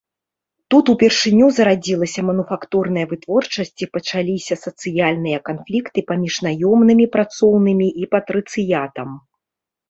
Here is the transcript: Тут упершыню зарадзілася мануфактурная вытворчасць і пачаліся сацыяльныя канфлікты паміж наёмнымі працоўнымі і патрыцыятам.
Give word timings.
Тут 0.73 0.85
упершыню 0.93 1.47
зарадзілася 1.57 2.21
мануфактурная 2.29 3.03
вытворчасць 3.11 3.79
і 3.87 3.89
пачаліся 3.97 4.57
сацыяльныя 4.63 5.37
канфлікты 5.51 5.99
паміж 6.09 6.39
наёмнымі 6.47 7.05
працоўнымі 7.19 7.87
і 8.03 8.11
патрыцыятам. 8.17 9.09